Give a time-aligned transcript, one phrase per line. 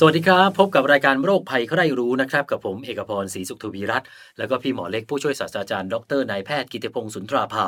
[0.00, 7.66] สวัสดีครับ พบกับรายการโรคภัยใครรู้นะครับ กับผมเอกพรศรีสุขทวีรัตน์แล้วก็พี่หมอเล็กผู้ช่วยศาสตราจารย์ดรนายแพทย์กิติพงศ์สุนทราภา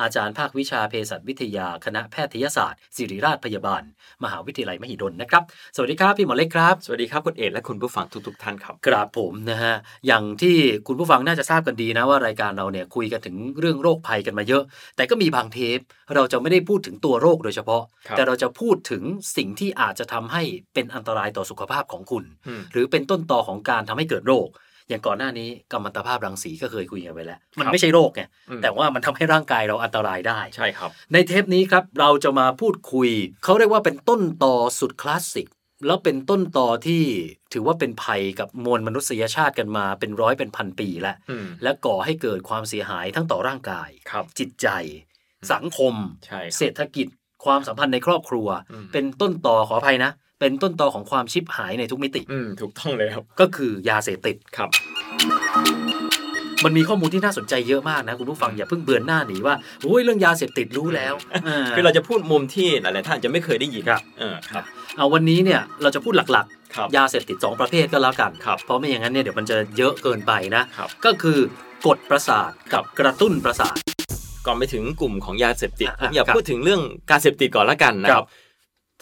[0.00, 3.82] อาจารย์ภาควิชาเภสัชวิทยาคณะแพทยศาสตร์ ศิริราชพยาบาล
[4.24, 5.42] มหาวิทยาลัยมหิดลนะครับ
[5.74, 9.74] สวัสดีครับพี่หมอเล็กครับ สวัสดีครับคุณเอกและคุณผู้ฟังทุกๆท่านครับครับผมนะฮะ
[10.06, 10.56] อย่างที่
[10.86, 14.62] คุณผู้ฟังน่าจะทราบกันดีนะว่ารายการเราเนี่ยคุยกันถึงเรื่องโรคภัยกันมาเยอะ
[14.96, 15.78] แต่ก็มีบางเทป
[16.14, 19.02] เราจะไม่ได้พูดถึงตัวโรคโดยเฉพาะครับแต่เราจะพูดถึง
[19.36, 20.42] สิ่งที่อาจจะทำให้
[20.74, 24.48] เป็นอันตรายต่อสุขภาพของคุณอืมหรือเป็นต้นตอของการทำให้เกิดโรค
[24.88, 33.10] อย่างก่อนหน้านี้กัมมันตภาพรังสีก็เคยคุยกันไปแล้ว มันไม่ใช่โรคไงอืมแต่ว่ามันทำให้ร่างกายเราอันตรายได้ใช่ครับ ในเทปนี้ครับเราจะมาพูดคุย
[33.44, 35.48] เขาเรียกว่าเป็นต้นตอสุดคลาสสิก
[35.86, 37.02] แล้วเป็นต้นตอที่
[37.52, 44.68] ถือว่าเป็นภัยกับมวลมนุษยชาติกันมาเป็นร้อยเป็นพันปีแล้วอืมและก่อให้เกิดความเสียหายทั้งต่อร่างกายครับจิตใจ
[45.52, 45.94] สังคม
[46.26, 47.06] ใช่ครับเศรษฐกิจ
[47.44, 50.10] ความสัมพันธ์ในครอบครัวอืมเป็นต้นตอขออภัยนะ
[50.40, 54.68] เป็นต้นตอของความชิบหายในทุกมิติ อืมถูกต้องเลยครับก็คือยาเสพติด ครับ
[56.64, 64.64] มันมีข้อมูลที่น่าสนใจเยอะมากนะคุณผู้ฟังอย่าเพิ่งเบือนหน้าหนีว่าโอ้ยเรื่องยาเสพติดรู้แล้วาคือเราจะพูดมุมที่หลายๆท่านจะไม่เคยได้ยินครับเออครับ
[64.96, 71.38] เอาวันนี้เนี่ยเราจะพูดหลักครับยาเสพติด 2 ประเภทก็แล้วกันครับเพราะไม่อย่างนั้นเนี่ยเดี๋ยวมันจะเยอะเกินไปนะ ครับ ก็คือ
[71.86, 73.76] กดประสาทกับกระตุ้นประสาท
[74.46, 78.28] ก่อนไปถึงกลุ่มของยาเสพติดอะผมอยากครับพูดถึงเรื่องการเสพติดก่อนละกันนะคครัรับ บ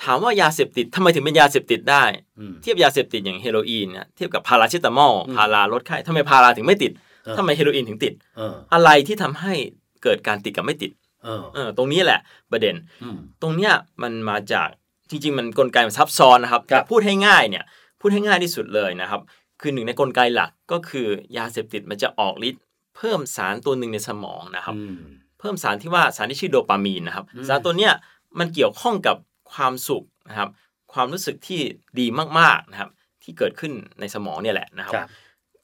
[0.04, 2.04] ถามว่ายาเสพติดทำไมถึงเป็นยาเสพติดได้
[2.38, 6.92] อืมเทียบยาเสพติดอย่างเฮโรอีนเนี่ยเทียบกับพาราเซตามอลอืมพาราลดไข้ทำไมพาราถึงไม่ติด
[7.25, 9.54] เออทำไมเฮโรอีนถึงติดเอออะไรที่ทำให้
[10.03, 10.91] เกิดการติดกับไม่ติด
[11.25, 12.20] เออเออตรงนี้แหละ
[12.53, 13.72] ประเด็นอืมตรงเนี้ย
[14.03, 14.69] มันมาจาก
[15.10, 17.64] จริงๆ มันกลไกมันซับซ้อนนะครับครับแต่พูดให้ง่ายเนี่ย
[18.00, 19.20] พูดให้ง่ายที่สุดเลยนะครับ
[19.60, 21.06] คือหนึ่งในกลไกหลักก็คือ
[21.37, 22.62] ยาเสพติดมันจะออกฤทธิ์
[22.97, 24.97] เพิ่มสารตัวหนึ่งในสมองนะครับอืม
[25.41, 27.92] เพิ่มสารที่ว่าสารที่ชื่อโดปามีนนะครับอืมสารตัวเนี้ย
[28.38, 29.16] มันเกี่ยวข้องกับ
[29.53, 30.48] ความสุขนะครับ
[30.92, 31.60] ความรู้สึกที่
[32.00, 32.06] ดี
[32.38, 32.91] มากๆนะครับ
[33.22, 35.09] ที่เกิดขึ้นในสมองเนี่ยแหละนะครับครับ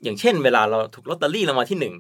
[0.03, 1.95] อย่างเช่น เวลาเราถูกลอตเตอรี่รางวัลที่หนึ่ง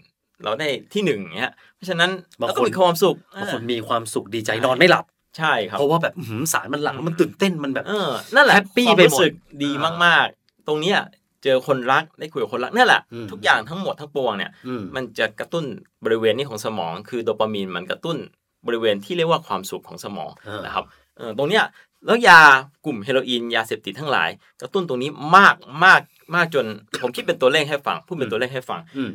[0.44, 5.04] เราได้ที่หนึ่งเงี้ยเพราะฉะนั้นบางเราคก็นมีความสุขบางคนอ่ามีความสุขดีใจนอนไม่หลับ
[5.38, 9.32] ใช่ครับเพราะว่าแบบอื้อหือสารมันหลั่งแล้วมันตื่นเต้นมันแบบเออนั่นแหละแฮปปี้ความไปหมดรู้สึก
[9.64, 9.70] ดี
[10.04, 10.98] มากๆ ตรงเนี้ย
[11.44, 15.64] เจอคนรักได้คุยกับคนรักนั่นแหละอืมทุกอย่างทั้งหมดทั้งปวงเนี่ยอืมมันจะกระตุ้น
[16.04, 18.16] บริเวณนี้ของสมอง คือโดปามีนมันกระตุ้น
[18.66, 21.03] บริเวณที่เรียกว่าความสุขของสมองเออนะครับเออ
[21.38, 21.64] ตรงเนี้ย
[22.06, 22.40] แล้วยา
[22.84, 24.28] กลุ่มเฮโรอีนยาเสพติดทั้งหลาย
[24.60, 25.54] กระตุ้นตรงนี้มาก
[25.84, 26.00] มาก
[26.34, 26.66] มากจน
[27.02, 29.12] ผมคิดเป็นตัวเลขให้ฟังพูดเป็นตัวเลขให้ฟังอืม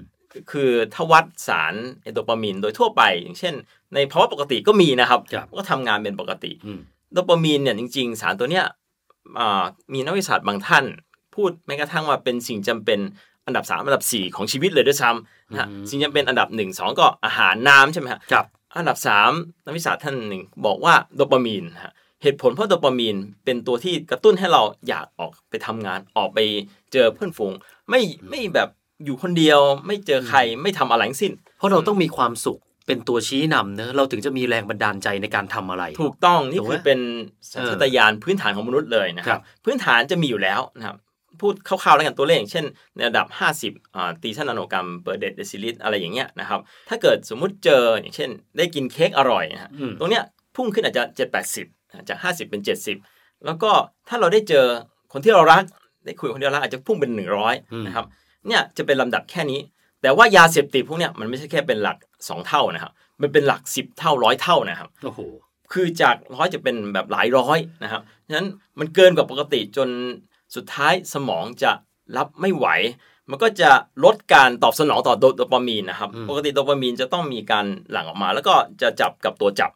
[0.51, 1.73] คือถ้าวัดสาร
[2.03, 3.53] เอโดปามีนโดยทั่วไป อย่างเช่น
[3.93, 6.79] ในภาวะปกติก็มีนะครับครับก็ทำงานเป็นปกติอืม
[7.13, 8.65] โดปามีนเนี่ยจริง ๆ สารตัวเนี้ย
[9.39, 10.85] อ่ามีนักวิทยาศาสตร์บางท่าน
[11.35, 12.99] พูดแม้กระทั่งว่าเป็นสิ่งจำเป็น
[13.45, 18.45] อันดับ 3 อันดับ 4 ของชีวิตเลยด้วยซ้ำนะฮะอืมสิ่งจำเป็นอันดับ 1 2 ก็อาหารน้ำใช่ไหมฮะครับ
[18.75, 18.97] อันดับ
[19.31, 21.93] 3 นักวิทยาศาสตร์ท่านหนึ่งบอกว่าโดปามีนฮะ
[22.23, 26.39] เหตุผลเพราะโดปามีนเป็นตัวที่กระตุ้นให้เราอยากออกไปทำงานออกไป
[26.93, 27.53] เจอเพื่อนฝูง
[27.89, 28.69] ไม่ไม่แบบ
[29.05, 36.99] อยู่คนเดียวไม่เจอใครไม่ทำอะไรทั้งสิ้น เพราะเราต้องมีความสุขเป็นตัวชี้นำเนอะเราถึงจะมีแรงบันดาลใจในการทำอะไร ถูกต้องนี่ถูกไหมคือเป็น
[37.51, 40.97] สัญชาตญาณพื้นฐานของมนุษย์เลยนะคครัรับบพื้นฐานจะมีอยู่แล้วนะครับ
[41.41, 43.27] พูดคร่าวๆแล้วกันตัวเลขอย่างเช่น ในระดับ
[43.61, 50.23] 50อ่าตีชันนาโนกรัมเปอร์เดซิลิตรอะไรอย่างเงี้ยนะครับถ้าเกิดสมมุติเจออย่างเช่น ได้กินเค้กอร่อยนะฮะอืมตรงเนี้ย
[50.55, 52.61] พุ่งขึ้นอาจจะ 7 80 จาก 50 เป็น
[53.01, 53.71] 70 แล้วก็
[54.09, 54.65] ถ้าเราได้เจอ
[55.13, 55.63] คนที่เรารัก
[56.05, 57.11] ได้คุยกับคนที่เรารักอาจจะพุ่งเป็น
[57.49, 58.05] 100นะครับ
[58.47, 59.59] เนี่ยจะเป็นลำดับแค่นี้
[60.01, 62.91] แต่ว่ายาเสพติดพวกเนี้ยมันไม่ใช่แค่เป็นหลัก 2 เท่านะครับ
[63.21, 65.19] มันเป็นหลัก 10 เท่าร้อยเท่านะครับโอ้โห
[65.73, 68.47] คือจากร้อยจะเป็นแบบหลายร้อยนะครับฉะนั้น
[68.79, 69.89] มันเกินกว่าปกติจน
[70.55, 71.71] สุดท้ายสมองจะ
[72.17, 72.67] รับไม่ไหว
[73.29, 73.69] มันก็จะ
[74.03, 79.71] ลดการตอบสนองต่อโดปามีนนะครับอืมปกติโดปามีนจะต้องมีการหลั่งออกมา แล้วก็จะจับกับตัวจับ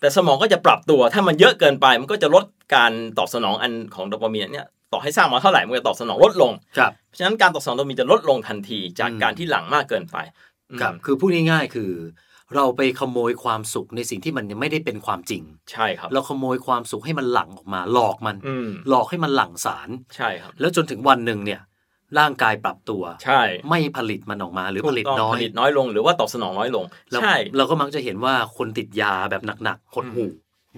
[0.00, 2.44] แต่สมองก็จะปรับตัวถ้ามันเยอะเกินไป มันก็จะลด
[2.74, 10.16] การตอบสนองอันของโดปามีนเนี่ยต่อให้สร้างมาเท่าไหร่มันก็ตอบสนองลดลงครับเพราะฉะนั้นการตอบสนองโดปามีนจะลดลงทันทีจากอืมการที่หลั่งมากเกินไป
[10.80, 11.90] ครับคือพูดง่ายๆคือ
[12.54, 21.60] เราไปขโมยความสุขในสิ่งที่มันยังไม่ได้เป็นความจริง ใช่ครับ เราขโมยความสุขให้มันหลั่งออกมา หลอกมันอืมหลอกให้มันหลั่งสาร ใช่ครับ แล้วจนถึงวันหนึ่งเนี่ย
[22.18, 30.30] ร่างกายปรับตัว ใช่ ไม่ผลิตมันออกมาหรือผลิตถูกต้น้งอย ผลิตน้อยลงหรือว่าตอบสนองน้อยลงเราใช่ เราก็มักจะเห็นว่าคนติดยาแบบหนักๆหดหู่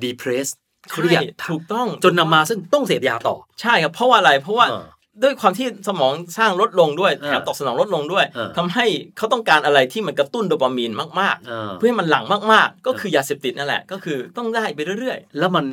[0.03, 0.49] ดีเพรส
[0.91, 4.85] เครียดใช่ถูกต้องจนนำมาซึ่งต้องเสพยาต่อ ใช่ครับ เพราะว่าอะไรเพราะว่าเออ
[5.23, 8.87] ด้วยความที่สมองสร้างลดลงด้วยเออแถมตอบสนองลดลงด้วยเออทำให้
[9.17, 15.65] เขาต้องการอะไรที่มันกระตุ้นโดปามีนมากเออๆเพื่อให้มันหลั่งมากๆ ก็คือยาเสพติดนั่นแหละก็คือต้องได้ไปเรื่อยแล้วมัน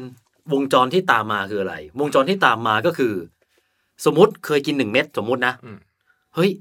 [0.53, 3.13] วงจรที่ตามมาคืออะไร วงจรที่ตามมาก็คือ
[4.05, 5.77] สมมติเคยกินหนึ่งเม็ดสมมตินะอืม
[6.35, 6.51] เฮ้ย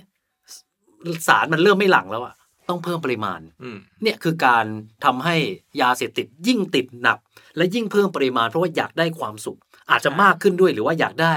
[1.28, 2.34] สารมันเริ่มไม่หลั่งแล้วอะ
[2.68, 4.64] ต้องเพิ่มปริมาณๆอืมเนี่ยคือการ
[5.04, 5.36] ทำให้
[5.80, 7.18] ยาเสพติดยิ่งติดหนัก
[7.56, 9.58] และยิ่งเพิ่มปริมาณเพราะว่าอยากได้ความสุข
[9.90, 11.34] อาจจะมากขึ้นด้วยหรือว่าอยากได้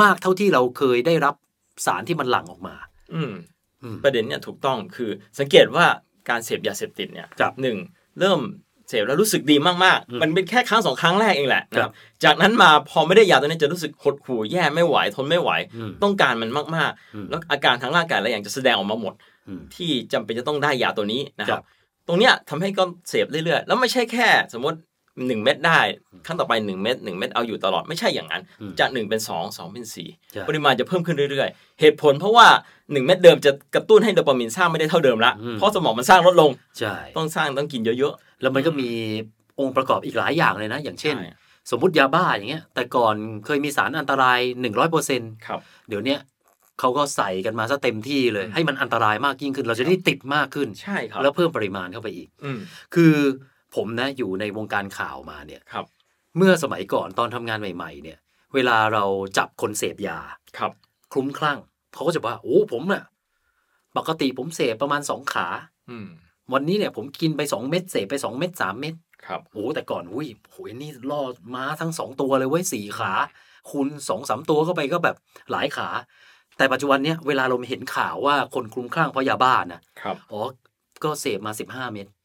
[0.00, 1.34] มากเท่าที่เราเคยได้รับ
[1.86, 2.74] สารที่มันหลั่งออกมา
[3.14, 3.32] อืม
[3.82, 5.86] อืมประเด็นเนี่ยถูกต้องคือสังเกตว่า
[6.28, 7.76] การเสพยาเสพติดเนี่ยครับหนึ่ง
[8.20, 8.40] เริ่ม
[8.88, 19.14] เสพแล้วรู้สึกดีมากอืมๆมันเป็นแค่ครั้งสองครั้งแรกเองแหละครับนะจากนั้นมาพอไม่ได้ยาตัวนี้จะรู้สึกหดหู่แย่ไม่ไหวทนไม่ไหวอืมต้องการมันมากอืมๆแล้วอาการทางร่างกายหลายอย่างจะแสดงออกมาหมด
[19.48, 21.64] อืมที่จำเป็นจะต้องได้ยาตัวนี้นะคครัรับบ
[22.08, 24.78] ตรงเนี้ยทำให้ก็เสพเรื่อยๆ แล้วไม่ใช่แค่ สมมติ
[25.26, 25.80] หนึ่งเม็ดได้
[26.26, 32.46] ขั้นต่อไปหนึ่งเม็ดหนึ่งเม็ดเอาอยู่ตลอดไม่ใช่อย่างนั้นอืมจากหนึ่งเป็นสองสองเป็นสี่ใช่ปริมาณจะเพิ่มขึ้นเรื่อยๆ เหตุผลเพราะว่า
[32.92, 38.90] หนึ่งเม็ดเดิมจะกระตุ้นให้โดปามีนสร้างไม่ได้เท่าเดิมละอืมเพราะสมองมันสร้างลดลงใช่ต้องสร้างต้องกินเยอะแล้วมันก็มี
[39.60, 41.30] องค์ประกอบอีกหลายอย่างเลยนะ อย่างๆเช่นใช่
[41.70, 43.14] สมมติยาบ้าอย่างเงี้ย แต่ก่อน
[43.46, 44.38] เคยมีสารอันตราย
[44.92, 46.20] 100%ครับเดี๋ยวเนี้ย
[46.80, 52.58] เขาก็ใส่กันมาซะเต็มที่เลยอืมให้มันอันตรายมากยิ่งขึ้น เราจะได้ติดมากขึ้นใช่ครับแล้วเพิ่มปริมาณเข้าไปอีกอืม
[52.94, 53.14] คือ
[53.76, 55.86] ผมนะอยู่ในวงการข่าวมาเนี่ยครับ
[56.36, 58.18] เมื่อสมัยก่อนตอนทำงานใหม่ ๆ เนี่ย
[58.54, 59.04] เวลาเรา
[59.38, 60.18] จับคนเสพยา
[60.58, 60.72] ครับ
[61.12, 61.58] คลุ้มคลั่ง
[61.94, 63.04] เขาก็จะว่าโอ้ผมน่ะ
[63.96, 65.46] ปกติผมเสพประมาณสองขา
[65.90, 66.08] อืม
[66.52, 68.94] วันนี้เนี่ยผมกินไปสองเม็ดเสพไปสองเม็ดสามเม็ด
[69.26, 71.22] ครับโอ้แต่ก่อนอุ้ยโหยนี่ล่อ
[71.54, 73.12] ม้าทั้งสองตัวเลยเว้ยสี่ขา
[73.70, 75.16] คุณสองสามตัวเข้าไปก็แบบ
[75.52, 75.88] หลายขา
[76.56, 80.40] แต่ปัจจุบันเนี้ยเวลาเราเห็นข่าวว่าคนคลุ้มคลั่งเพราะยาบ้านะครับอ๋อ
[81.04, 82.21] ก็เสพมาสิบห้าเม็ดอืม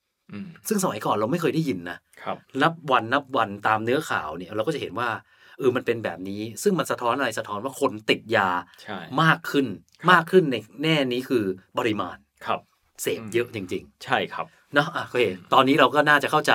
[0.68, 5.10] ซึ่งสมัยก่อนเราไม่เคยได้ยินนะครับนับวันนับวันตามเนื้อข่าวเนี่ย เราก็จะเห็นว่า
[5.58, 8.50] เออมันเป็นแบบนี้ ซึ่งมันสะท้อนอะไรสะท้อนว่าคนติดยา
[8.84, 9.68] ใช่มากขึ้น
[10.12, 11.44] มากขึ้นในแน่นี้คือ
[11.78, 12.60] ปริมาณครับ
[13.02, 16.54] เสพเยอะจริงใช่ครับๆเนาะอะโอเคตอนนี้เราก็น่าจะเข้าใจ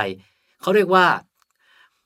[0.62, 1.06] เขาเรียกว่า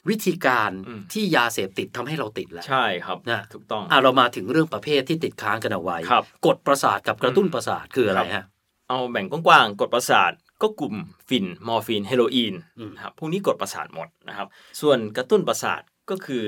[0.09, 8.45] วิธีการอืมที่ยาเสพติดทำให้เราติดแล้วใช่ครับนะถูกต้องอะเรามาถึงเรื่องประเภทที่ติดค้างกันเอาไว้ครับกดประสาทกับกระตุ้นประสาทคืออะไรครับฮะ
[8.89, 10.95] เอาแบ่งกว้างๆกดประสาท ก็กลุ่ม
[11.29, 14.49] ฝิ่นมอร์ฟีนเฮโรอีนอืมนะครับพวกนี้กดประสาทหมดนะครับ
[14.81, 16.43] ส่วนกระตุ้นประสาทก็คือ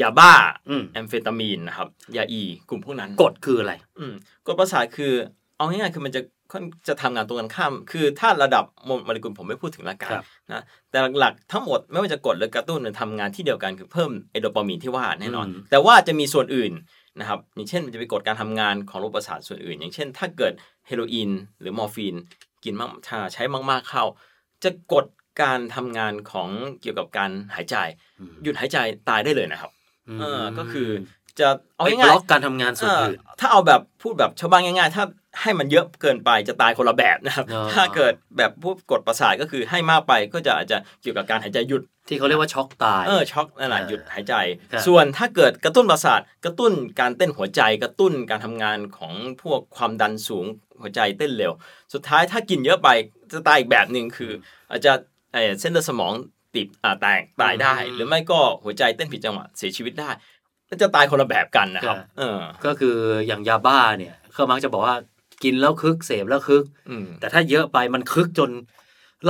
[0.00, 0.32] ยาบ้า
[0.68, 4.14] อืมแอมเฟตามีนนะครับยาอี กลุ่มพวกนั้นกดคืออะไรอืม
[4.46, 5.12] กดประสาทคือ
[5.56, 6.20] เอาง่ายๆคือมันจะ
[6.52, 16.72] ค่อนจะทำงานตรงกันข้าม คือถ้าระดับโมเลกุลผมไม่พูดถึงละกันครับนะแต่หลักๆทั้งหมดไม่ว่าจะกดหรือกระตุ้นมันทำงานที่เดียวกันคือเพิ่มไอ้โดปามีนที่ว่าแน่นอนอืมแต่ว่าจะมีส่วนอื่น
[17.20, 20.52] นะครับอย่างเช่นมันจะไปกดการทำงานของระบบประสาทส่วนอื่น อย่างเช่น ถ้าเกิด
[20.86, 21.30] เฮโรอีน
[21.60, 22.14] หรือมอร์ฟีน
[22.64, 24.04] กินมากถ้าใช้มาก ๆเข้า
[24.64, 25.06] จะกด
[25.42, 26.48] การทำงานของ
[26.80, 27.76] เกี่ยวกับการหายใจ
[28.20, 28.78] อืมหยุดหายใจ
[29.08, 29.72] ตายได้เลยนะครับ
[30.20, 30.88] เออก็คือ
[31.40, 31.48] จะ
[31.78, 35.04] เอาเอาไปบง่ายล็อกการทำงานส่วนเอออื่นถ้าเอาแบบพูดแบบชาวบ้านง่าย ๆ ถ้า
[35.42, 44.34] ให้มันเยอะเกินไปจะตายคนละแบบนะครับอ๋อถ้าเกิดแบบพวกกดประสาทก็คือให้มากไปก็จะอาจจะเกี่ยวกับการหายใจหยุด ที่เขาเรียกว่าช็อกตาย เออช็อกนั่นแหละเออหยุดหายใจ
[44.72, 50.46] ครับส่วนถ้าเกิดกระตุ้นประสาทกระตุ้นการเต้นหัวใจกระตุ้นการทำงานของพวกความดันสูง
[50.80, 51.52] หัวใจเต้นเร็ว
[51.94, 52.88] สุดท้ายถ้ากินเยอะไป
[53.32, 54.32] จะตายอีกแบบหนึ่งคือ
[54.70, 54.92] อาจจะ
[55.32, 56.12] เอ่อเส้นเลือดสมอง
[56.54, 60.33] ตีบอ่าแตกตายได้ หรือไม่ก็หัวใจเต้นผิดจังหวะเสียชีวิตได้ก็
[60.82, 64.96] จะตายคนละแบบกันนะครับเออก็คืออย่างยาบ้าเนี่ยเขามักจะบอกว่า
[65.44, 68.50] กินแล้วคึกเสพแล้วคึกอืมแต่ถ้าเยอะไปมันคึกจน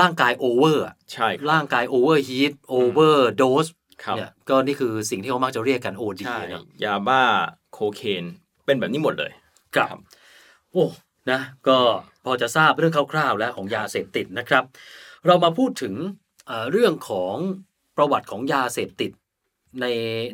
[0.00, 3.66] ร่างกาย over อะใช่ครับร่างกาย overheat overdose
[4.04, 7.22] ครับเนี่ยก็นี่คือสิ่งที่เขามักจะเรียกกันโอดีใช่เนาะยาบ้า
[7.72, 8.24] โคเคน
[8.64, 9.32] เป็นแบบนี้หมดเลย
[9.74, 9.98] ครับ
[10.72, 10.84] โอ้
[11.30, 11.78] นะก็
[12.24, 14.64] พอจะทราบเรื่องคร่าวๆแล้วของยาเสพติดนะครับ
[15.26, 15.94] เรามาพูดถึง
[16.46, 17.34] เอ่อเรื่องของ
[17.96, 19.10] ประวัติของยาเสพติด
[19.80, 19.86] ใน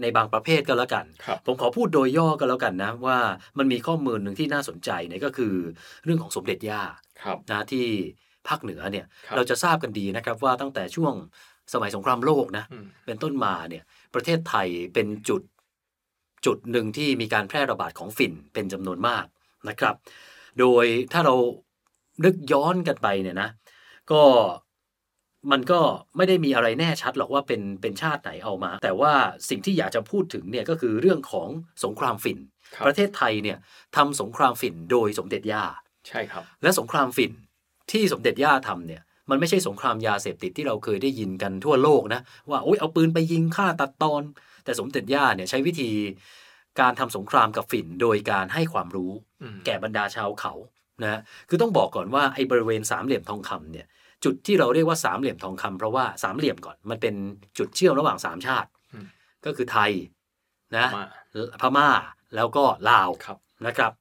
[0.03, 3.19] ในบางประเภทก็แล้วกันครับผมขอพูดโดยย่อก็แล้วกันนะ ว่า
[3.59, 5.55] มันมีข้อมูลหนึ่งที่น่าสนใจเนี่ยก็คือ
[6.05, 6.83] เรื่องของสมเด็จย่า
[7.23, 7.87] ครับนะที่
[8.49, 11.15] ภาคเหนือเนี่ยครับเราจะทราบกันดีนะครับว่าตั้งแต่ช่วง
[11.73, 15.43] สมัยสงครามโลกนะอืมเป็นต้นมาเนี่ยประเทศไทยเป็นจุด
[16.47, 19.25] จุดหนึ่งที่มีการแพร่ระบาดของฝิ่นเป็นจำนวนมาก
[19.69, 19.95] นะครับ
[20.61, 21.35] โดยถ้าเรา
[22.25, 23.49] นึกย้อนกันไปเนี่ยนะ
[24.13, 24.23] ก็
[25.51, 25.81] มันก็
[26.17, 29.13] ไม่ได้มีอะไรแน่ชัดหรอกว่าเป็นเป็นชาติไหนเอามา แต่ว่า
[29.49, 31.49] สิ่งที่อยากจะพูดถึงเนี่ยก็คือเรื่องของ
[31.85, 32.39] สงครามฝิ่น
[32.75, 33.59] ครับประเทศไทยเนี่ย
[33.97, 35.65] ทำสงครามฝิ่นโดยสมเด็จย่า
[36.09, 37.33] ใช่ครับ และสงครามฝิ่น
[37.91, 42.21] ที่สมเด็จย่าทำเนี่ยมันไม่ใช่สงครามยาเสพติดที่เราเคยได้ยินกันทั่วโลกนะ
[42.51, 44.23] ว่าโอ๊ยเอาปืนไปยิงฆ่าตัดตอน
[44.65, 45.91] แต่สมเด็จย่าเนี่ยใช้วิธี
[46.81, 50.53] การทำสงครามกับฝิ่นโดยการให้ความรู้อืมแก่บรรดาชาวเขา
[51.03, 53.87] นะคือต้องบอกก่อนว่าไอ้บริเวณสามเหลี่ยมทองคำเนี่ย
[54.25, 57.15] จุดที่เราเรียกว่าสามเหลี่ยมทองคำเพราะว่าสามเหลี่ยมก่อนมันเป็น
[57.59, 59.07] จุดเชื่อมระหว่างสามชาติอืม
[59.45, 59.91] ก็คือไทย
[60.77, 61.05] นะมา
[61.61, 61.89] พม่า
[62.35, 63.37] แล้วก็ลาวครับ
[63.67, 63.93] นะครับ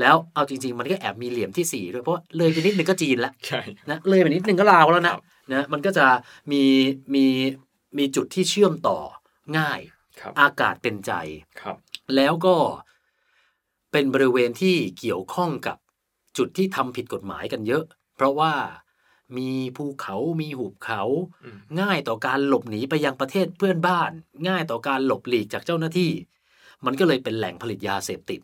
[0.00, 6.06] แล้วเอาจริง ๆ มันก็แอบมีเหลี่ยมที่สี่ด้วยเพราะว่าเลยไปนิดนึงก็จีนแล้วใช่นะเลยไปนิดนึงก็ลาวแล้วนะครับนะมันก็จะ
[6.52, 6.64] มี
[7.14, 7.24] มี
[7.98, 8.98] มีจุดที่เชื่อมต่อ
[9.58, 9.80] ง่าย
[10.20, 11.12] ครับอากาศเป็นใจ
[11.60, 11.76] ครับ
[12.16, 12.56] แล้วก็
[13.92, 15.76] เป็นบริเวณที่เกี่ยวข้องกับ
[16.38, 17.84] จุดที่ทำผิดกฎหมายกันเยอะ
[18.16, 18.52] เพราะว่า
[19.38, 21.02] มีภูเขามีหุบเขา
[21.44, 24.10] อืมง่ายต่อการหลบหนีไปยังประเทศเพื่อนบ้าน
[24.48, 26.10] ง่ายต่อการหลบหลีกจากเจ้าหน้าที่
[26.86, 28.40] มันก็เลยเป็นแหล่งผลิตยาเสพติด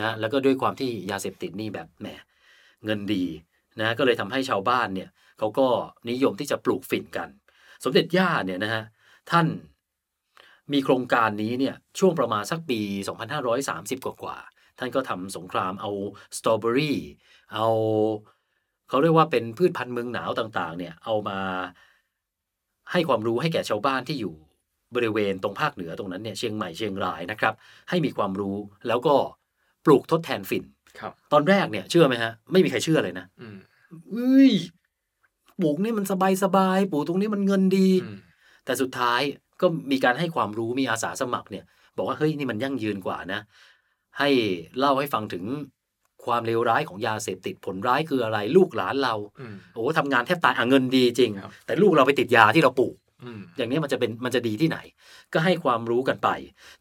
[0.00, 2.06] นะแล้วก็ด้วยความที่ยาเสพติดนี่แบบแหม
[2.84, 3.24] เงินดี
[3.80, 5.66] นะก็เลยทำให้ชาวบ้านเนี่ยเขาก็
[6.10, 7.28] นิยมที่จะปลูกฝิ่นกัน
[7.84, 8.84] สมเด็จย่าเนี่ยนะฮะ
[9.30, 9.46] ท่าน
[10.72, 12.80] มีโครงการนี้เนี่ยช่วงประมาณสักปี
[13.42, 15.90] 2530 กว่ากว่าๆท่านก็ทำสงครามเอา
[16.36, 16.98] สตรอเบอรี่
[17.54, 17.68] เอา
[18.88, 21.38] เขาเรียกว่าเป็นพืชพันธุ์เมืองหนาวต่างๆ เนี่ยเอามา
[22.92, 24.34] ให้ความรู้ให้แก่ชาวบ้านที่อยู่
[24.94, 27.54] บริเวณตรงภาคเหนือตรงนั้นเนี่ยเชียงใหม่เชียงรายนะครับ
[27.88, 28.56] ให้มีความรู้
[28.88, 29.14] แล้วก็
[29.86, 30.64] ปลูกทดแทนฝิ่น
[30.98, 33.58] ครับตอนแรกเนี่ยเชื่อไหมฮะ ไม่มีใครเชื่อเลยนะอืม
[34.10, 34.52] เอ้ย
[35.60, 38.18] ปลูกนี่มันสบายสบายๆปลูกตรงนี้มันเงินดีอืม
[38.64, 39.20] แต่สุดท้าย
[39.60, 41.64] ก็มีการให้ความรู้มีอาสาสมัครเนี่ย
[41.96, 43.40] บอกว่าเฮ้ยนี่มันยั่งยืนกว่านะ
[44.18, 44.28] ให้
[44.78, 45.44] เล่าให้ฟังถึง
[46.28, 54.78] ความเลวร้ายของยาเสพติดผลร้ายคืออะไร ลูกหลานเราอืมโอ้ทำงานแทบตายอะเงินดีจริงครับแต่ลูกเราไปติดยาที่เราปลูกอืมอย่างนี้มันจะเป็นมันจะดีที่ไหน
[55.32, 56.28] ก็ให้ความรู้กันไป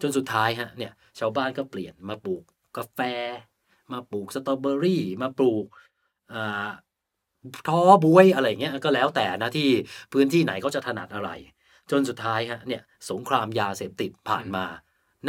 [0.01, 2.44] จนสุดท้ายฮะเนี่ย ชาวบ้านก็เปลี่ยนมาปลูก
[2.77, 3.00] กาแฟ
[3.94, 5.66] มาปลูกสตรอเบอรี่ มาปลูก
[6.34, 6.68] อ่า
[7.68, 9.68] ท้อบวยอะไรเงี้ยก็แล้วแต่นะที่
[10.13, 11.30] พื้นที่ไหนเขาจะถนัดอะไร
[11.92, 14.66] จนสุดท้ายฮะเนี่ยสงครามยาเสพติดผ่านมา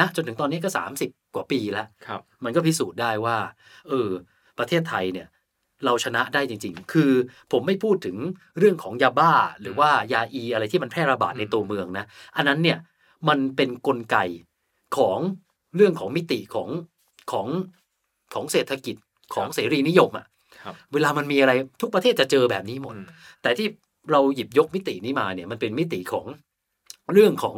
[0.00, 3.36] นะจนถึงตอนนี้ก็ 30 กว่าปีแล้วครับมันก็พิสูจน์ได้ว่า
[3.88, 4.10] เออ
[4.58, 5.28] ประเทศไทยเนี่ย
[5.84, 7.10] เราชนะได้จริง ๆ คือ
[7.52, 8.16] ผมไม่พูดถึง
[8.58, 12.04] เรื่องของยาบ้า หรือว่ายาอีอะไรที่มันแพร่ระบาดในตัวเมืองนะ
[12.36, 12.78] อันนั้นเนี่ย
[13.28, 14.16] มันเป็นกลไก
[14.96, 15.18] ของ
[15.76, 16.68] เรื่องของมิติของ
[17.32, 17.46] ของ
[18.34, 18.96] ของเศรษฐกิจ
[19.34, 20.26] ของเสรีนิยมอะ
[20.62, 23.06] ครับเวลามันมีอะไรทุกประเทศจะเจอแบบนี้หมดอืม
[23.42, 23.66] แต่ที่
[24.12, 26.26] เราหยิบยกมิตินี้มาเนี่ย มันเป็นมิติของ
[27.12, 27.56] เรื่องของ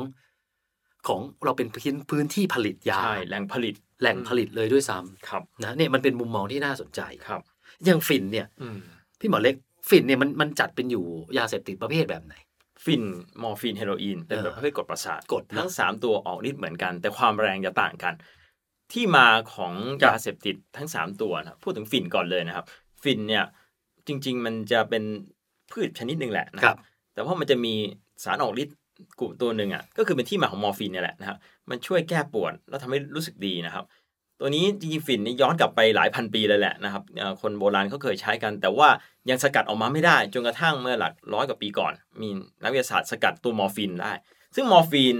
[1.08, 7.40] ของเราเป็นพื้นพื้นที่ผลิตยาใช่แหล่งผลิตแหล่งผลิตเลยด้วยซ้ำครับนะเนี่ยมันเป็นมุมมองที่น่าสนใจครับ
[7.84, 8.78] อย่างฝิ่นเนี่ยอืม
[9.20, 9.54] พี่หมอเล็ก
[9.88, 11.04] ฝิ่นเนี่ยมันมันจัดเป็นอยู่
[11.38, 12.34] ยาเสพติดประเภทแบบไหน
[12.84, 13.04] ฝิ่น
[13.42, 18.14] มอร์ฟีนเฮโรอีนเป็นเออแบบประเภทกดประสาทกดนะทั้งสามตัวออกฤทธิ์เหมือนกัน แต่ความแรงจะต่างกัน
[18.92, 22.66] ที่มาของครับยาเสพติดทั้งสามตัวนะพูดถึงฝิ่นก่อนเลยนะครับ
[23.02, 23.44] ฝิ่นเนี่ย
[24.06, 25.04] จริง ๆ มันจะเป็น
[25.72, 26.80] พืชชนิดหนึ่งแหละนะคครับ
[27.14, 27.74] แต่ว่ามันจะมี
[28.24, 28.76] สารออกฤทธิ์
[29.20, 31.38] กลุ่มตัวหนึ่งอะก็คือเป็นที่มาของมอร์ฟีนเนี่ยแหละนะครับ
[31.70, 33.84] มันช่วยแก้ปวดแล้วทำให้รู้สึกดีนะครับ
[34.40, 38.88] ตัวนี้จริงๆฝิ่นนี่ย้อนกลับไปหลายพันปีเลยแหละนะครับเอ่อคนโบราณเขาเคยใช้กัน แต่ว่า
[39.30, 42.28] ยังสกัดออกมาไม่ได้จนกระทั่งเมื่อหลักร้อยกว่าปีก่อน มี
[42.62, 44.12] นักวิทยาศาสตร์สกัดตัวมอร์ฟีนได้
[44.54, 45.16] ซึ่งมอร์ฟีน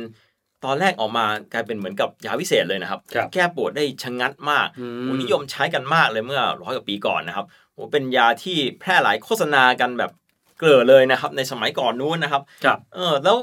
[0.65, 10.11] ตอนแรกออกมากลายเป็นเหมือนกับยาวิเศษเลยนะครับครับแก้ปวดได้ชะงัดมากอืมโอ้นิยมใช้กันมากเลยเมื่อร้อยกว่าปีก่อนนะครับโอ้เป็นยาที่แพร่หลายโฆษณากันแบบ
[10.59, 13.37] เกลื่อนเลยนะครับ ในสมัยก่อนนู้นนะครับครับเออแล้ว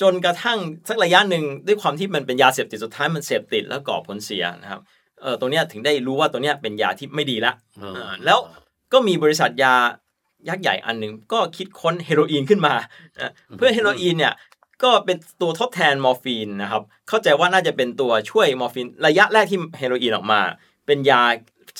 [0.00, 0.58] จนกระทั่ง
[0.88, 4.80] สักระยะหนึ่งด้วยความที่มันเป็นยาเสพติดสุดท้ายมันเสพติดแล้วก่อผลเสียนะครับ
[5.20, 8.38] เออตรงเนี้ยถึงได้รู้ว่าตัวเนี้ยเป็นยาที่ไม่ดีละอ๋อเออแล้ว
[8.92, 9.74] ก็มีบริษัทยา
[10.48, 12.74] ยักษ์ใหญ่อันหนึ่งก็คิดค้นเฮโรอีนขึ้นมา
[13.20, 14.34] นะเพื่อเฮโรอีนเนี่ย
[14.82, 20.40] ก็เป็นตัวทดแทนมอร์ฟีนนะครับ เข้าใจว่าน่าจะเป็นตัวช่วยมอร์ฟีนระยะแรกที่เฮโรอีนออกมา
[20.86, 21.22] เป็นยา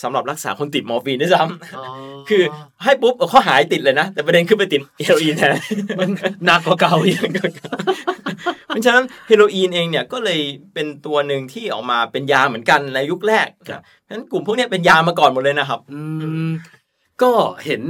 [0.03, 2.43] สำหรับรักษาคนติดมอร์ฟีนด้วยซ้ำคือ
[2.85, 5.55] ให้ปุ๊บเขาหายติดเลยนะ แต่ประเด็นคือไปติดเฮโรอีนแทน
[5.99, 6.11] มัน
[6.45, 7.19] หนักกว่าเก่าอีก
[8.67, 10.41] เพราะฉะนั้นเฮโรอีนเองเนี่ยก็เลย
[10.75, 16.01] เป็นตัวหนึ่งที่ออกมาเป็นยาเหมือนกันในยุคแรกครับเพราะฉะนั้นกลุ่มพวกเนี้ยเป็นยามาก่อนหมดเลยนะครับอื
[16.49, 16.51] ม
[17.23, 17.33] ก็
[17.67, 17.83] เห็น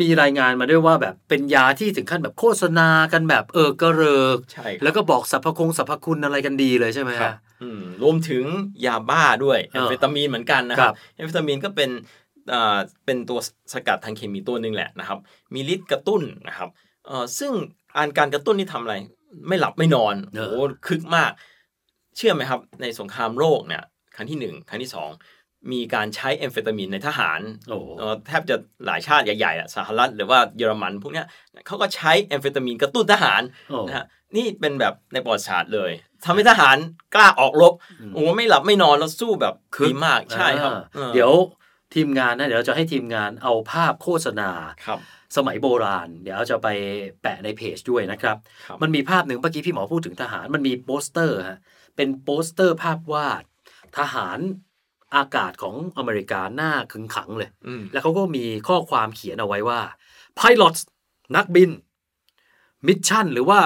[0.00, 8.44] มีรายงานมาด้วยว่าแบบเป็นยาที่ถึงขั้นแบบโฆษณากันแบบเออกระเริกใช่ครับแล้วก็บอกสรรพคงสรรพคุณอะไรกันดีเลยใช่ไหมครัฮะบอืมรวมถึง
[8.86, 11.90] ยาบ้าด้วยเอแออมเฟตามีนเหมือนกันนะคครัรับบแอมเฟตามีนก็เป็น
[12.52, 13.38] อ่าเป็นตัว
[13.72, 15.18] สกัดทางเคมีตัวหนึ่งแหละนะครับ
[15.54, 16.68] มีฤทธิ์กระตุ้นนะครับ
[17.06, 17.52] เอ่อซึ่ง
[17.96, 18.94] อันการกระตุ้นนี่ทำอะไร
[19.48, 21.32] ไม่หลับไม่นอนเออโอ้โหคึกมาก
[22.16, 23.82] เชื่อไหมครับ ในสงครามโลกเนี่ย
[24.16, 25.10] ครั้งที่หนึ่งครั้งที่สอง
[25.72, 28.56] มีการใช้แอมเฟตามีนในทหารโอ้เอ่อแทบจะ
[28.86, 31.26] หลายชาติใหญ่ๆอะสหรัฐหรือว่าเยอรมันพวกเนี้ย
[31.66, 34.06] เขาก็ใช้แอมเฟตามีนกระตุ้นทหารโอ้นะฮะ
[34.36, 35.90] นี่เป็นแบบในประวัติศาสตร์เลย
[36.24, 36.76] ทำให้ทหาร
[37.14, 39.54] กล้าออกรบอืมโอ้โหไม่หลับไม่นอนแล้วสู้แบบ
[39.86, 41.32] ดีมากใช่ครับอ่าออเดี๋ยว
[41.94, 44.50] ทีมงานนะเดี๋ยวเราจะให้ทีมงานเอาภาพโฆษณา
[44.86, 44.98] ครับ
[45.36, 46.68] สมัยโบราณ เดี๋ยวจะไป
[47.22, 51.58] แปะในเพจด้วยนะครับครับมันมีภาพหนึ่งเมื่อกี้พี่หมอพูดถึงทหารมันมีโปสเตอร์ฮะ
[51.96, 53.42] เป็นโปสเตอร์ภาพวาด
[53.98, 54.38] ทหาร
[55.16, 59.80] อากาศของอเมริกาหน้าขึงขังเลยอืมแล้วเขาก็มีข้อความเขียนเอาไว้ว่า
[60.38, 60.80] Pilots
[61.36, 61.70] นักบิน
[62.86, 63.60] mission หรือว่า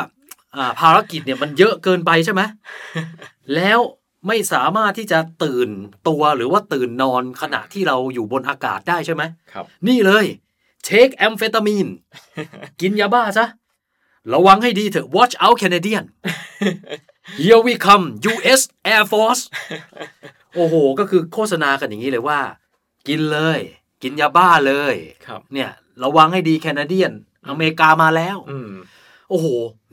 [0.57, 2.43] อ่าภารกิจเนี่ยมันเยอะเกินไปใช่ไหม
[3.55, 3.81] แล้ว
[4.27, 5.69] ไม่สามารถที่จะตื่น
[6.09, 10.25] ตัวหรือว่าตื่นนอนขณะที่เราอยู่บนอากาศได้ใช่ไหมครับ นี่เลย
[10.85, 11.87] take amphetamine
[12.81, 13.47] กินยาบ้าซะ
[14.35, 16.05] ระวังให้ดีเถอะ watch out Canadian
[17.41, 18.61] here we come US
[18.93, 19.43] Air Force
[20.55, 22.41] โอ้โห ก็คือโฆษณากันอย่างนี้เลยว่า
[23.09, 23.61] กินเลย
[24.03, 24.95] กินยาบ้าเลย
[25.27, 25.71] ครับเนี่ย
[26.05, 27.13] ระวังให้ดี Canadian
[27.49, 28.71] อเมริกามาแล้วอืม
[29.31, 29.47] โอ้โห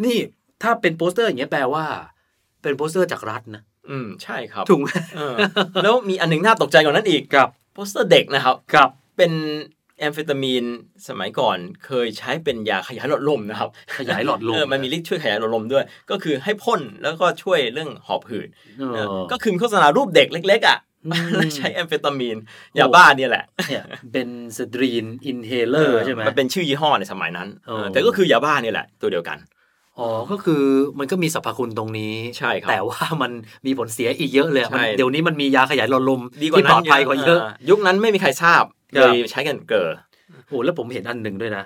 [0.06, 0.18] นี่
[0.64, 1.86] ถ้าเป็นโปสเตอร์อย่างเงี้ยแปลว่า
[2.62, 5.36] เป็นโปสเตอร์จากรัฐนะอืมใช่ครับถูกไหมเออ
[5.84, 9.32] แล้วมีอันหนึ่งน่าตกใจกว่านั้นอีกครับโปสเตอร์เด็กนะครับครับเป็น
[10.00, 10.66] แอมเฟตามีน
[11.08, 18.48] สมัยก่อนเคยใช้เป็นยาขยายหลอดลมนะครับ ขยายหลอดลม เออ มันมีฤทธิ์ช่วยขยายหลอดลมด้วย ก็คือให้พ่นแล้วก็ช่วยเรื่องหอบหืด
[18.80, 22.38] เออเออก็คือโฆษณารูปเด็กเล็ก ๆ อะอืมแล้วใช้แอมเฟตามีน
[22.80, 23.84] ยาบ้าเนี่ยแหละเนี่ย
[24.14, 29.38] Benzedrine inhaler ใช่ไหมมันเป็นชื่อยี่ห้อในสมัยนั้นเออเออแต่ก็คือยาบ้าเนี่ยแหละ ตัวเดียวกัน
[30.00, 30.64] อ๋อ ก็คือ
[31.00, 33.32] มันก็มีสรรพคุณตรงนี้ ใช่ครับ แต่ว่ามัน
[33.66, 39.94] มีผลเสียอีกเยอะเลยอะมันใช่เดี๋ยวนี้มันมียาขยายหลอดลมดีกว่าที่นั้นปลอดภัยกว่าเยอะ ยุคนั้นไม่มีใครทราบครั เลยใช้กันเกลื่อน
[40.48, 41.64] โอ้แล้วผมเห็นอันหนึ่งด้วยนะ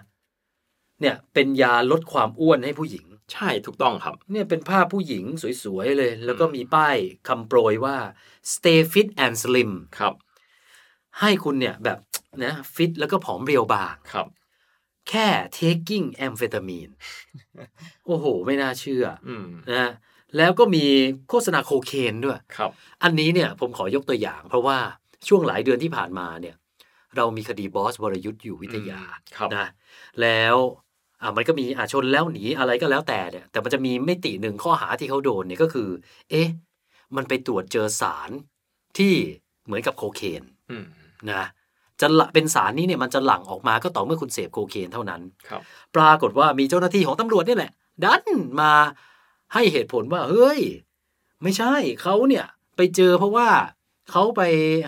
[1.01, 5.23] เนี่ยเป็นยาลดความอ้วนให้ผู้หญิง ใช่ถูกต้องครับ เนี่ยเป็นภาพผู้หญิง
[5.63, 6.95] สวยๆเลย แล้วก็มีป้าย
[7.27, 7.97] คำโปรยว่า
[8.53, 10.13] stay fit and slim ครับ
[11.19, 11.97] ให้คุณเนี่ยแบบ
[12.43, 14.27] นะฟิตแล้วก็ผอมเรียวบางครับ
[15.09, 16.93] แค่ taking amphetamine
[18.05, 19.91] โอ้โห ไม่น่าเชื่ออืมนะฮะ
[20.37, 20.85] แล้วก็มี
[21.29, 22.71] โฆษณาโคเคนด้วยครับ
[23.03, 24.77] อันนี้เนี่ยผมขอยกตัวอย่าง เพราะว่า
[25.27, 26.55] ช่วงหลายเดือนที่ผ่านมาเนี่ย
[27.17, 29.01] เรามีคดีบอสวรยุทธ์อยู่วิทยา
[29.37, 29.67] ครับนะ
[30.21, 30.55] แล้ว
[31.21, 35.89] อ่ามันก็มีอาชนแล้วหนีอะไรก็แล้วแต่เนี่ยแต่มันจะมีมิติหนึ่งข้อหาที่เขาโดนเนี่ยก็คือ
[36.29, 36.49] เอ๊ะ
[37.15, 38.31] มันไปตรวจเจอสาร
[38.97, 39.13] ที่
[39.65, 40.85] เหมือนกับโคเคนอืม
[41.31, 41.43] นะ
[42.01, 45.61] จะละเป็นสารนี้เนี่ยมันจะหลั่งออกมาก็ต่อเมื่อคุณเสพโคเคนเท่านั้นครับ
[45.95, 47.71] ปรากฏว่ามีเจ้าหน้าที่ของตำรวจนี่แหละ
[48.03, 48.23] ดัน
[48.61, 48.71] มา
[49.53, 50.61] ให้เหตุผลว่า เฮ้ย
[51.43, 53.49] ไม่ใช่เขาเนี่ย ไปเจอเพราะว่า
[54.11, 54.41] เขาไป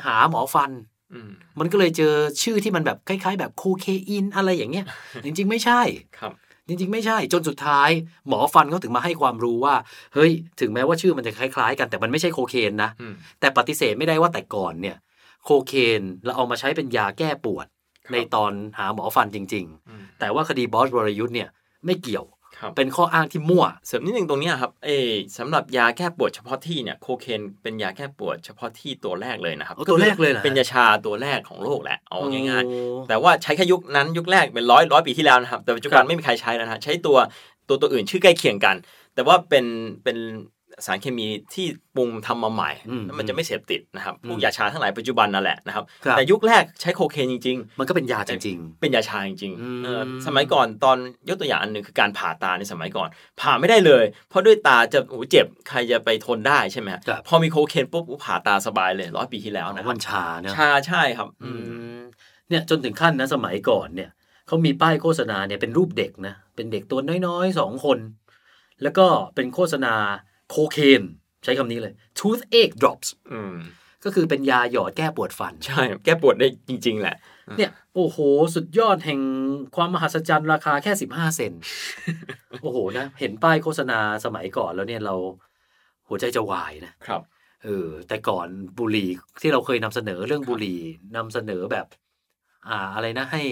[0.06, 0.90] หาหมอฟันอื
[1.28, 4.86] มมันก็เลยเจอชื่อที่มันแบบคล้าย ๆ แบบโคเคอินอะไรอย่างเงี้ย
[5.26, 5.82] จริง ๆ ไม่ใช่
[6.19, 6.34] ครับ
[6.67, 7.89] จริง ๆ ไม่ใช่จนสุดท้าย
[8.28, 9.76] หมอฟันเขาถึงมาให้ความรู้ว่า
[10.13, 14.97] เฮ้ย ถึงแม้ว่าชื่อมันจะคล้ายๆ กันแต่มันไม่ใช่โคเคนนะอืมแต่ปฏิเสธไม่ได้ว่าแต่ก่อนเนี่ย
[15.43, 17.67] โคเคนเราเอามาใช้เป็นยาแก้ปวด
[18.06, 21.50] ครับในตอนหาหมอฟันจริงอืมๆแต่ว่าคดีบอสวรยุทธ์เนี่ย
[21.86, 22.40] ไม่เกี่ยวครับ
[22.76, 37.17] เป็นข้ออ้างที่มั่ว เสริมนิดนึงตรงเนี้ยครับเออสำหรับยาแก้ปวดเฉพาะที่เนี่ยโคเคนเป็นยาแก้ปวดเฉพาะที่ตัวแรกเลยนะครับโอ้ตัวแรกเลยเหรอฮะเป็นยาชาตัวแรกของโลกแหละเอาง่ายโอ้ๆแต่ว่าใช้แค่ยุคนั้นยุคแรกเป็นร้อยร้อยปีที่แล้วนะครับแต่ปัจจุบัครันบไม่มีใครใช้แล้วนะฮะใช้ตัว
[37.67, 38.76] ตัวตัวอื่นชื่อใกล้เคียงกัน
[39.15, 39.65] แต่ว่าเป็น
[40.04, 40.17] เป็น
[40.86, 41.65] สารเคมีที่
[41.96, 50.98] ปรุงทำมาใหม่อืมแล้วมันจะไม่เสพติดนะครับพวอืกมยาชาทั้งหลายปัจจุบันนั่นแหละนะครับครับ แต่ยุคแรกใช้โคเคนจริง ๆ มันก็เป็นยาจริงเป็นยาชาจริงอืมๆเออสมัยก่อนตอน
[51.30, 53.10] ยกตัวอย่างอันหนึ่งคือการผ่าตาในสมัยก่อน
[53.41, 61.62] ผ่าไม่ได้เลย เพราะด้วยตาจะโอ้โหเจ็บใครจะไปทนได้ใช่ไหมฮะครับพอมีโคเคนปุ๊บผ่าตาสบายเลยร้อยปีที่แล้วๆนะควัรับนชาเนอะชาใช่ครับอือืม
[62.00, 62.02] ม
[62.50, 64.10] เนี่ยจนถึงขั้นนะสมัยก่อนเนี่ย
[64.48, 68.00] เขามีป้ายโฆษณาเนี่ยเป็นรูปเด็กนะเป็นเด็กตัวน้อยๆสองคน
[68.84, 69.96] แล้วก็เป็นโฆษณา
[70.52, 71.04] โคเคน
[71.44, 73.56] ใช้คำนี้เลย toothache drops อืม
[74.06, 77.16] ก็คือเป็นยาหยอดแก้ปวดฟัน ใช่ แก้ปวดได้จริง ๆ แหละ
[77.58, 78.18] เนี่ย โอ้โห
[78.56, 79.22] สุดยอดแห่ง
[79.76, 81.54] ความมหัศจรรย์ราคาแค่ 15 เซน
[82.62, 85.16] โอ้โหนะ เห็นป้ายโฆษณาสมัยก่อนแล้วเนี่ยเรา
[86.08, 87.22] หัวใจจะวายนะ ครับ
[87.64, 89.10] เออ แต่ก่อนบุหรี่
[89.42, 90.80] ที่เราเคยนำเสนอเรื่องบุหรี่
[91.16, 91.86] นำเสนอแบบ
[92.70, 93.44] อ่า อะไรนะให้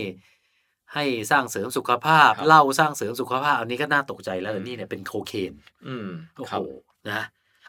[0.94, 5.54] ให้สร้างเสริมสุขภาพครับเหล้าสร้างเสริมสุขภาพ อันนี้ก็น่าตกใจแล้วอืมแต่นี่เนี่ยเป็นโคเคน
[5.88, 6.08] อืม
[6.38, 6.62] โอ้คโหรับ
[7.12, 7.22] นะ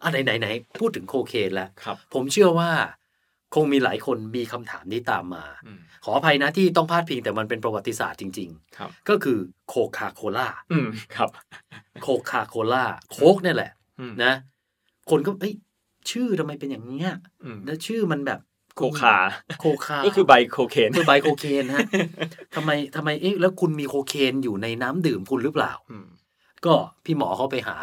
[0.03, 2.71] อะไหนไหนไหนพูดถึงโคเคนแล้วครับ ผมเชื่อว่า
[3.55, 9.38] คงมีหลายคนมีคำถามนี้ตามมาอืมขออภัยนะที่ต้องพาดพิงแต่มันเป็นประวัติศาสตร์จริงครับๆก็คือ
[9.69, 11.31] โคคาโคล่าอืมครับ
[12.03, 14.33] โคคาโคล่าโคกเนี่ยแหละอืมนะ
[15.11, 15.55] คนก็เอ้ย
[16.11, 17.11] ชื่อทำไมเป็นอย่างเนี้ย
[17.45, 18.40] อืมแล้วชื่อมันแบบ
[18.77, 19.14] โคคา
[19.61, 21.87] โคคา ก็คือใบโคเคนคือใบโคเคนฮะ
[22.55, 26.07] ทำไมทำไมเอ๊ะแล้วคุณมีโคเคนอยู่ในน้ำดื่มคุณหรือเปล่าอืม
[26.66, 27.77] ก็พี่หมอเขาไปหา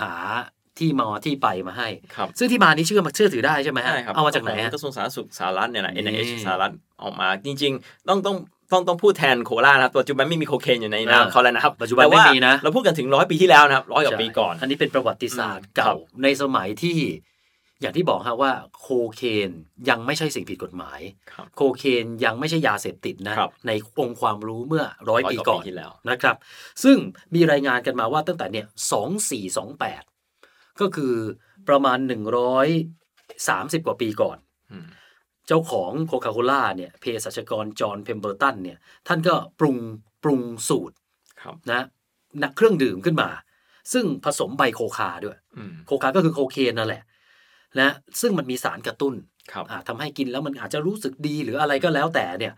[0.00, 0.12] หา
[0.80, 8.36] ที่มาที่ไปมาให้ครับซึ่งที่มานี้เชื่อมาเชื่อถือได้ใช่ไหมฮะใช่ครับเอามาจากไหนขฮะงกระทรวงสาธารณสุขสหรัฐเนี่ยแหละนี่ NIH สหรัฐออกมาจริง ๆ ต้องต้อง
[8.72, 16.98] ต้องต้องพูดแทนโคลานะครับปัจจุบันไม่มีโคเคนอยู่ในเออน้ำเขาแล้วนะครับปัจจุบันแต่ว่าไม่มีนะเราพูดกันถึงร้อยปีที่แล้วนะครับร้อยกว่าปีก่อน อันนี้เป็นประวัติศาสตร์อืมเก่าครับในสมัยที่
[17.82, 19.50] อย่างที่บอกฮะว่าโคเคน
[19.88, 21.00] ยังไม่ใช่สิ่งผิดกฎหมาย
[21.32, 26.36] ครับโคเคนยังไม่ใช่ยาเสพติดนะครับในองค์ความรู้เมื่อร้อยปีกว่าก่อนที่แล้วนะครับ
[26.84, 26.96] ซึ่ง
[27.34, 30.02] มีรายงานกันมาว่าตั้งแต่เนี่ยสองสี่สองแปด
[30.80, 31.14] ก็คือ
[31.68, 32.68] ประมาณหนึ่งร้อย
[33.48, 34.38] สามสิบกว่าปีก่อน
[34.72, 34.86] อืม
[35.46, 38.78] เจ้าของโคคาโคล่าเนี่ยเภสัชกรจอห์นเพมเบอร์ตันเนี่ย
[39.08, 39.76] ท่านก็ปรุง
[40.22, 40.96] ปรุงสูตร
[41.42, 41.82] ครับนะ
[42.42, 43.30] นะเครื่องดื่มขึ้นมา
[43.92, 47.02] ซึ่งผสมใบโคคาด้วยอืมโคคาก็คือโคเคนนั่นแหละ
[47.80, 49.14] นะซึ่งมันมีสารกระตุ้น
[49.52, 52.54] ครับอ่าทำให้กินแล้วมันอาจจะรู้สึกดีหรืออะไรก็แล้วแต่เนี่ย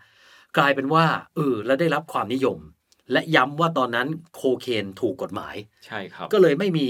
[0.57, 2.57] กลายเป็นว่าเออแล้วได้รับความนิยม
[3.11, 6.87] และย้ำว่าตอนนั้นโคเคนถูกกฎหมาย ใช่ครับ ก็เลยไม่มี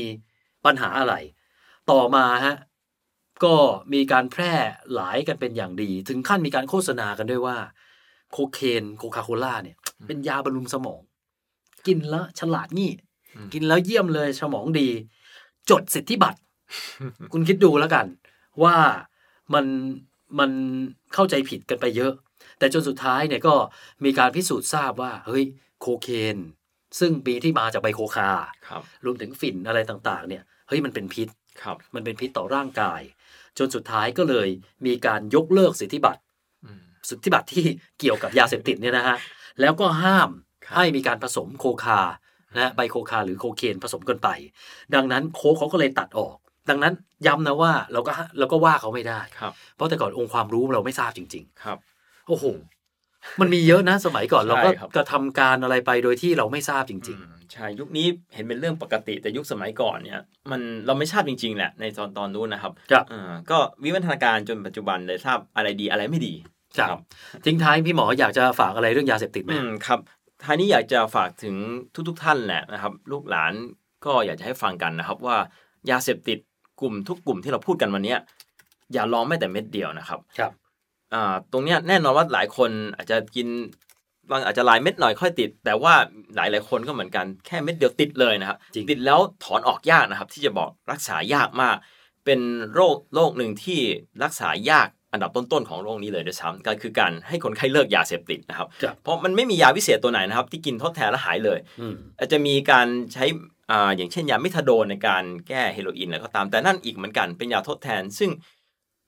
[0.65, 1.15] ปัญหาอะไร
[1.91, 2.55] ต่อมาฮะ
[3.43, 3.55] ก็
[3.93, 4.53] มีการแพร่
[4.93, 7.57] หลายกันเป็นอย่างดี ถึงขั้นมีการโฆษณากันด้วยว่า
[8.31, 11.01] โคเคนโคคาโคล่าเนี่ย เป็นยาบำรุงสมอง
[11.87, 12.91] กินแล้วฉลาดงี้
[13.35, 14.89] อืมกินแล้วเยี่ยมเลยสมองดี
[15.69, 16.39] จดสิทธิบัตร
[17.33, 18.05] คุณคิดดูแล้วกัน
[18.63, 18.75] ว่า
[19.53, 19.65] มัน
[20.39, 20.51] มัน
[21.13, 22.13] เข้าใจผิดกันไปเยอะ
[22.59, 23.55] แต่จนสุดท้ายเนี่ยก็
[24.03, 25.45] มีการพิสูจน์ทราบว่า เฮ้ย
[25.79, 26.37] โคเคน
[26.99, 28.29] ซึ่งปีที่มาจากใบโคคา
[28.67, 31.27] ครับรวมถึงฝิ่นอะไรต่าง ๆ เนี่ย เฮ้ยมันเป็นพิษ
[31.61, 33.01] ครับมันเป็นพิษต่อร่างกาย
[33.57, 34.47] จนสุดท้ายก็เลย
[34.85, 36.21] มีการยกเลิกสิทธิบัตร
[36.65, 37.65] อืมสิทธิบัตรที่
[37.99, 39.17] เกี่ยวกับยาเสพติดเนี่ยนะฮะ
[39.61, 40.29] แล้วก็ห้าม
[40.65, 42.01] ครับให้มีการผสมโคคา
[42.57, 44.29] นะใบโคคาหรือโคเคนผสมกันไป
[44.95, 46.35] ดังนั้นโค้กเขาก็เลยตัดออก
[46.69, 46.93] ดังนั้น
[47.27, 52.45] ย้ำนะว่าเราก็เราก็ว่าเขาไม่ได้ครับเพราะแต่ก่อนองค์ความรู้เราไม่ทราบจริงครับๆโอ้โห
[53.41, 66.99] มันมีเยอะนะสมัยก่อนเราก็ใช่ครับกระทำการอะไรไปโดยที่เราไม่ทราบจริงอืมใช่ยุคนี้เห็นเป็นเรื่องปกติแต่ยุคสมัยก่อนเนี่ยมันเราไม่ทราบจริง ๆ แหละในตอนตอนนู้นนะครับครับอ่าก็วิวัฒนาการจนปัจจุบันเลยทราบอะไรดีอะไรไม่ดีๆครับ
[67.45, 69.99] ทิ้งท้ายพี่หมออยากจะฝากอะไรเรื่องยาเสพติดไหมอืมครับ
[70.43, 71.55] ท้ายนี้อยากจะฝากถึง
[72.07, 73.53] ทุก ๆ ท่านแหละนะครับ ลูกหลาน
[74.05, 75.37] ก็อยากจะให้ฟังกันนะครับว่า
[75.89, 76.39] ยาเสพติด
[76.81, 78.19] กลุ่มทุกกลุ่มที่เราพูดกันวันเนี้ย
[78.93, 80.62] อย่าลองแม้แต่เม็ดเดียวนะครับครับอ่า
[81.51, 83.47] ตรงเนี้ยแน่นอนว่าหลายคนอาจจะกิน
[84.31, 85.93] บางอาจจะหลายเม็ดหน่อยค่อยติด แต่ว่า
[86.35, 91.75] หลายหลายๆคนก็เหมือนกันแค่เม็ดเดียวติดเลยนะครับจริงติดแล้วถอนออกยากนะครับ ที่จะบอกรักษายากมาก
[92.25, 92.39] เป็น
[92.73, 93.79] โรคโรคหนึ่งที่
[94.23, 103.25] รักษายากอันดับต้นๆของโรคนี้เลยด้วยซ้ำก็คือการให้คนไข้เลิกยาเสพติดนะครับครับเพราะมันไม่มียาวิเศษตัวไหนนะครับ ที่กินทดแทนแล้วหายเลยอืมอาจจะมีการใช้
[103.71, 108.29] อ่าอย่างเช่นยามิทาโดนในการแก้เฮโรอีนอะไรก็ตามแต่นั่นอีกเหมือนกันเป็นยาทดแทน ซึ่ง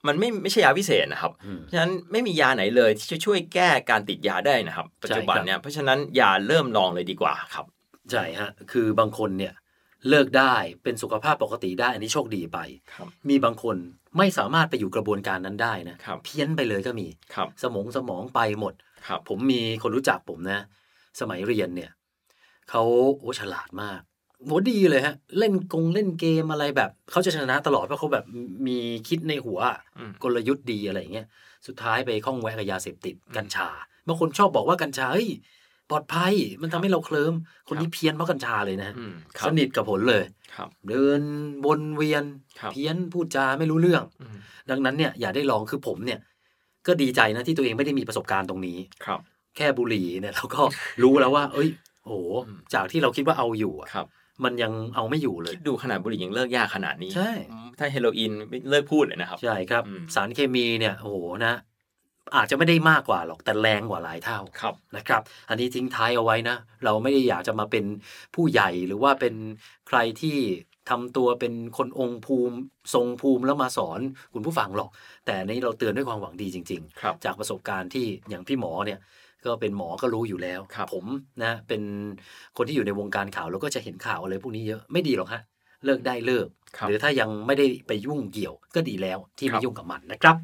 [0.07, 7.65] มันไม่ไม่ใช่ยาวิเศษนะครับอืมเพราะฉะนั้นไม่มียาไหนเลยที่จะช่วยแก้การติดยาได้นะครับ ปัจจุบันเนี่ยเพราะฉะนั้นยาเริ่มลองเลยดีกว่าครับ
[8.11, 9.53] ใช่ฮะคือบางคนเนี่ย
[10.09, 12.59] เลิกได้เป็นสุขภาพปกติได้อันนี้โชคดีไป
[12.93, 13.75] ครับมีบางคน
[14.17, 18.73] ไม่สามารถไปอยู่กระบวนการนั้นได้นะครับเพี้ยนไปเลยก็มีครับสมองสมองไปหมด
[19.07, 20.59] ครับผมมีคนรู้จักผมนะ
[21.19, 21.91] สมัยเรียนเนี่ย
[22.69, 22.83] เขา
[23.19, 24.01] โอ้ฉลาดมาก
[24.45, 28.25] โหดีเลยฮะ เล่นกงเล่นเกมอะไรแบบเขาจะชนะตลอดเพราะเขาแบบ
[28.67, 28.77] มี
[29.07, 29.59] คิดในหัว
[29.97, 31.27] อืมกลยุทธ์ดีอะไรอย่างเงี้ย
[31.67, 33.67] สุดท้ายไปข้องแวะกับยาเสพติดกัญชา
[34.07, 35.29] บางคนชอบบอกว่ากัญชาเฮ้ย
[35.89, 37.33] ปลอดภัยมันทำให้เราเคลิ้ม
[37.67, 40.23] คนที่เพี้ยนเพราะกัญชาเลยนะฮะอืมคสรับนิทกับผลเลย
[40.55, 41.21] ครับเดิน
[41.65, 42.23] วนเวียน
[42.59, 44.37] ครับเพี้ยนพูดจาไม่รู้เรื่องอืม
[44.69, 46.19] ดังนั้นเนี่ยอย่าได้ลองคือผมเนี่ย
[46.87, 49.19] ก็ดีใจนะที่ตัวเองไม่ได้มีประสบการณ์ตรงนี้ครับ
[49.57, 50.61] แค่บุหรี่เนี่ยเราก็
[51.03, 51.69] รู้แล้วว่า เอ้ย
[52.03, 54.07] โอ้โหอืมจากที่เราคิดว่าเอาอยู่อะครับ
[54.43, 61.55] มันยังเอาไม่อยู่เลยคิดดูขนาดบุหรี่ยังเลิกยากขนาดนี้ ใช่อืมถ้าเฮโรอีนไม่เลิกพูดเลยนะครับ ใช่ครับอืมสารเคมีเนี่ยโอ้โหนะ
[62.35, 67.85] อาจจะไม่ได้มากกว่าหรอกแต่แรงกว่าหลายเท่าครับนะครับ อันนี้ทิ้งท้ายเอาไว้นะ เราไม่ได้อยากจะมาเป็น
[68.35, 69.35] ผู้ใหญ่หรือว่าเป็น
[69.87, 70.37] ใครที่
[70.89, 72.55] ทำตัวเป็นคนองค์ภูมิ
[72.93, 73.99] ทรงภูมิแล้วมาสอน
[74.33, 74.89] คุณผู้ฟังหรอก
[75.25, 78.99] แต่อันนี้เราเตือนด้วยความหวังดีจริงครับๆจากประสบการณ์ที่อย่างพี่หมอเนี่ย
[79.45, 81.05] ก็เป็นหมอก็รู้อยู่แล้วครับผม
[81.43, 81.81] นะเป็น
[82.57, 85.41] คนที่อยู่ในวงการข่าวแล้วก็จะเห็นข่าวอะไรพวกนี้เยอะไม่ดีหรอกฮะ
[85.85, 90.35] เลิกได้เลิกครับหรือถ้ายังไม่ได้ไปยุ่งเกี่ยวก็ดีแล้วที่ครัไม่บยุ่งกับมันนะครับ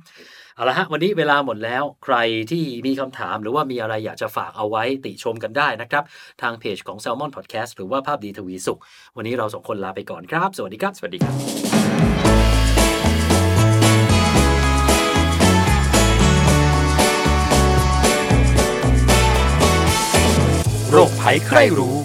[0.55, 2.17] เอาละฮะวันนี้เวลาหมดแล้วใคร
[2.51, 6.03] ที่มีคำถามหรือว่ามีอะไรอยากจะฝากเอาไว้ติชมกันได้นะครับ
[6.41, 8.79] ทางเพจของ Salmon Podcast หรือว่าภาพดีทวีสุข
[9.17, 11.70] วันนี้เราสองคนลาไปก่อนครับ สวัสดีครับ สวัสดีครับ
[21.47, 21.95] ใครรู้